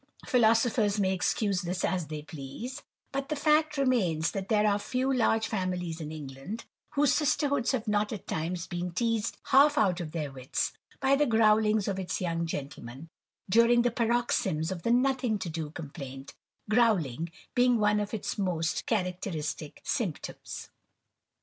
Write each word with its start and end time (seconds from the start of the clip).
Philosophers 0.25 0.99
may 0.99 1.13
excuse 1.13 1.61
this 1.61 1.85
as 1.85 2.07
they 2.07 2.23
please, 2.23 2.81
but 3.11 3.29
the 3.29 3.35
fact 3.35 3.77
remains, 3.77 4.31
that 4.31 4.49
there 4.49 4.65
are 4.65 4.79
few 4.79 5.13
large 5.13 5.45
families 5.45 6.01
in 6.01 6.11
England, 6.11 6.65
whose 6.95 7.13
sisterhoods 7.13 7.71
have 7.71 7.87
not 7.87 8.11
at 8.11 8.25
times 8.25 8.65
been 8.65 8.91
teazed 8.91 9.35
half 9.49 9.77
out 9.77 9.99
of 10.01 10.11
their 10.11 10.31
wits, 10.31 10.73
by 10.99 11.15
the 11.15 11.27
growlings 11.27 11.87
of 11.87 11.99
its 11.99 12.19
young 12.19 12.47
gentlemen, 12.47 13.09
during 13.47 13.83
paroxysms 13.83 14.71
of 14.71 14.81
the 14.81 14.89
nothing 14.89 15.37
to 15.37 15.49
do 15.49 15.69
complaint; 15.69 16.33
growling 16.67 17.29
being 17.53 17.77
one 17.77 17.99
of 17.99 18.11
its 18.11 18.39
most 18.39 18.87
characteristic 18.87 19.81
symptoms. 19.85 20.71